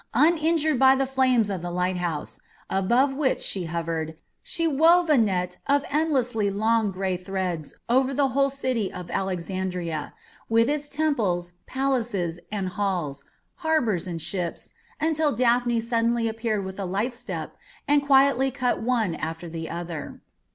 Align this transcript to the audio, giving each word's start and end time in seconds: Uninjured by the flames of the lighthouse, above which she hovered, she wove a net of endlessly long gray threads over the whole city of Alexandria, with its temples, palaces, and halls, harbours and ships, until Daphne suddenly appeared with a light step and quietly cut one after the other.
Uninjured 0.15 0.79
by 0.79 0.95
the 0.95 1.05
flames 1.05 1.47
of 1.51 1.61
the 1.61 1.69
lighthouse, 1.69 2.39
above 2.71 3.13
which 3.13 3.39
she 3.39 3.65
hovered, 3.65 4.17
she 4.41 4.65
wove 4.65 5.11
a 5.11 5.17
net 5.19 5.59
of 5.67 5.85
endlessly 5.91 6.49
long 6.49 6.89
gray 6.91 7.15
threads 7.15 7.75
over 7.87 8.11
the 8.11 8.29
whole 8.29 8.49
city 8.49 8.91
of 8.91 9.11
Alexandria, 9.11 10.15
with 10.49 10.67
its 10.67 10.89
temples, 10.89 11.53
palaces, 11.67 12.39
and 12.51 12.69
halls, 12.69 13.25
harbours 13.57 14.07
and 14.07 14.23
ships, 14.23 14.71
until 14.99 15.31
Daphne 15.35 15.79
suddenly 15.79 16.27
appeared 16.27 16.65
with 16.65 16.79
a 16.79 16.85
light 16.85 17.13
step 17.13 17.53
and 17.87 18.03
quietly 18.03 18.49
cut 18.49 18.81
one 18.81 19.13
after 19.13 19.47
the 19.47 19.69
other. 19.69 20.19